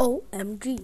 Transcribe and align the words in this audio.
OMG 0.00 0.78